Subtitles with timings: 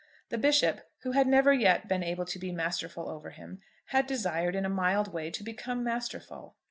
[0.29, 4.55] The Bishop, who had never yet been able to be masterful over him, had desired
[4.55, 6.55] in a mild way to become masterful.